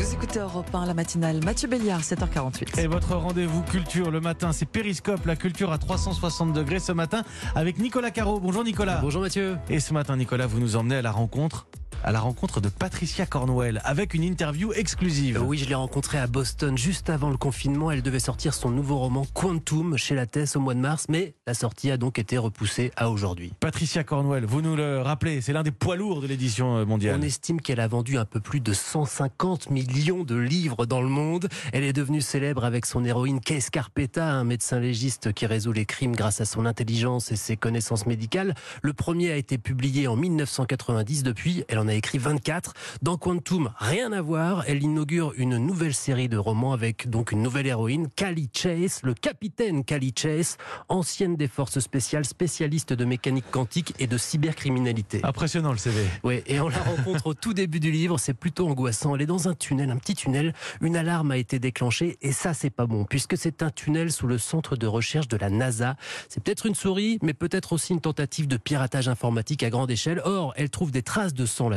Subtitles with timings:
[0.00, 1.44] Vous écoutez Europe 1, la matinale.
[1.44, 2.80] Mathieu Béliard, 7h48.
[2.80, 7.22] Et votre rendez-vous culture le matin, c'est Périscope, la culture à 360 degrés ce matin
[7.54, 8.40] avec Nicolas Caro.
[8.40, 9.00] Bonjour Nicolas.
[9.02, 9.58] Bonjour Mathieu.
[9.68, 11.66] Et ce matin, Nicolas, vous nous emmenez à la rencontre
[12.04, 15.36] à la rencontre de Patricia Cornwell avec une interview exclusive.
[15.36, 17.90] Euh, oui, je l'ai rencontrée à Boston juste avant le confinement.
[17.90, 21.34] Elle devait sortir son nouveau roman Quantum chez la Tess au mois de mars, mais
[21.46, 23.52] la sortie a donc été repoussée à aujourd'hui.
[23.60, 27.18] Patricia Cornwell, vous nous le rappelez, c'est l'un des poids lourds de l'édition euh, mondiale.
[27.18, 31.08] On estime qu'elle a vendu un peu plus de 150 millions de livres dans le
[31.08, 31.48] monde.
[31.72, 35.84] Elle est devenue célèbre avec son héroïne Kay Scarpetta, un médecin légiste qui résout les
[35.84, 38.54] crimes grâce à son intelligence et ses connaissances médicales.
[38.82, 41.22] Le premier a été publié en 1990.
[41.22, 42.72] Depuis, elle en a écrit 24.
[43.02, 44.64] Dans Quantum, rien à voir.
[44.66, 49.14] Elle inaugure une nouvelle série de romans avec donc une nouvelle héroïne, Callie Chase, le
[49.14, 50.56] capitaine Callie Chase,
[50.88, 55.20] ancienne des forces spéciales, spécialiste de mécanique quantique et de cybercriminalité.
[55.22, 56.00] Impressionnant le CV.
[56.22, 58.18] Oui, et on la rencontre au tout début du livre.
[58.18, 59.14] C'est plutôt angoissant.
[59.14, 60.54] Elle est dans un tunnel, un petit tunnel.
[60.80, 64.26] Une alarme a été déclenchée et ça, c'est pas bon puisque c'est un tunnel sous
[64.26, 65.96] le centre de recherche de la NASA.
[66.28, 70.22] C'est peut-être une souris, mais peut-être aussi une tentative de piratage informatique à grande échelle.
[70.24, 71.68] Or, elle trouve des traces de sang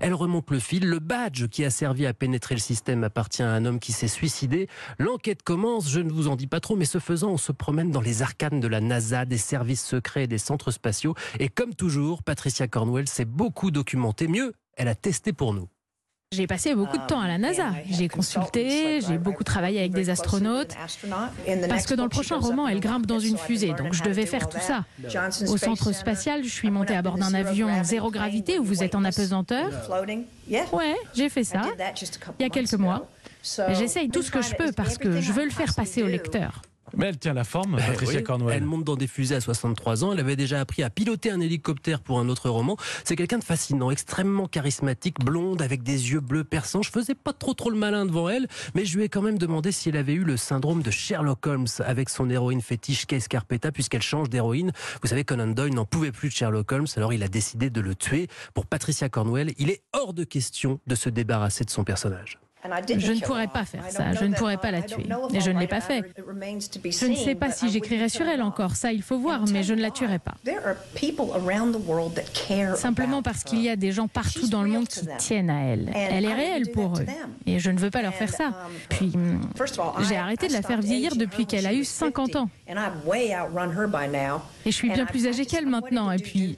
[0.00, 0.88] Elle remonte le fil.
[0.88, 4.08] Le badge qui a servi à pénétrer le système appartient à un homme qui s'est
[4.08, 4.68] suicidé.
[4.98, 5.90] L'enquête commence.
[5.90, 8.22] Je ne vous en dis pas trop, mais ce faisant, on se promène dans les
[8.22, 11.14] arcanes de la NASA, des services secrets et des centres spatiaux.
[11.38, 14.28] Et comme toujours, Patricia Cornwell s'est beaucoup documentée.
[14.28, 15.68] Mieux, elle a testé pour nous.
[16.34, 17.70] J'ai passé beaucoup de temps à la NASA.
[17.90, 20.74] J'ai consulté, j'ai beaucoup travaillé avec des astronautes.
[21.68, 24.48] Parce que dans le prochain roman, elle grimpe dans une fusée, donc je devais faire
[24.48, 24.84] tout ça.
[25.48, 28.94] Au centre spatial, je suis montée à bord d'un avion zéro gravité où vous êtes
[28.94, 29.70] en apesanteur.
[30.72, 31.62] Ouais, j'ai fait ça
[32.38, 33.08] il y a quelques mois.
[33.42, 36.62] J'essaye tout ce que je peux parce que je veux le faire passer au lecteur.
[36.96, 38.56] Mais elle tient la forme, Patricia Oui, Cornwell.
[38.56, 40.12] Elle monte dans des fusées à 63 ans.
[40.12, 42.76] Elle avait déjà appris à piloter un hélicoptère pour un autre roman.
[43.04, 46.82] C'est quelqu'un de fascinant, extrêmement charismatique, blonde, avec des yeux bleus perçants.
[46.82, 49.38] Je faisais pas trop trop le malin devant elle, mais je lui ai quand même
[49.38, 53.20] demandé si elle avait eu le syndrome de Sherlock Holmes avec son héroïne fétiche Kay
[53.20, 54.72] Scarpetta, puisqu'elle change d'héroïne.
[55.02, 57.80] Vous savez, Conan Doyle n'en pouvait plus de Sherlock Holmes, alors il a décidé de
[57.80, 58.28] le tuer.
[58.54, 62.38] Pour Patricia Cornwell, il est hors de question de se débarrasser de son personnage.
[62.96, 65.06] Je ne pourrais pas faire ça, je ne pourrais pas la tuer.
[65.32, 66.02] Et je ne l'ai pas fait.
[66.16, 69.74] Je ne sais pas si j'écrirai sur elle encore, ça il faut voir, mais je
[69.74, 70.34] ne la tuerai pas.
[72.76, 75.90] Simplement parce qu'il y a des gens partout dans le monde qui tiennent à elle.
[75.94, 77.06] Elle est réelle pour eux.
[77.46, 78.52] Et je ne veux pas leur faire ça.
[78.88, 79.40] Puis, hum,
[80.08, 82.48] j'ai arrêté de la faire vieillir depuis qu'elle a eu 50 ans.
[82.66, 82.74] Et
[84.70, 86.10] je suis bien plus âgée qu'elle maintenant.
[86.10, 86.56] Et puis,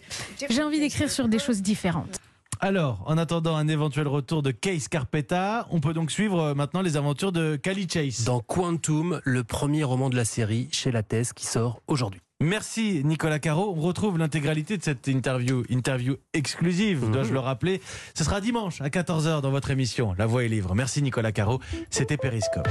[0.48, 2.18] j'ai envie d'écrire sur des choses différentes.
[2.60, 6.82] Alors, en attendant un éventuel retour de Kay Scarpetta, on peut donc suivre euh, maintenant
[6.82, 8.24] les aventures de Callie Chase.
[8.24, 12.20] Dans Quantum, le premier roman de la série chez la Thèse qui sort aujourd'hui.
[12.40, 13.74] Merci Nicolas Caro.
[13.76, 17.80] On retrouve l'intégralité de cette interview, interview exclusive, dois-je le rappeler.
[18.14, 20.74] Ce sera dimanche à 14h dans votre émission La Voix est libre.
[20.74, 21.60] Merci Nicolas Caro.
[21.88, 22.68] C'était Périscope.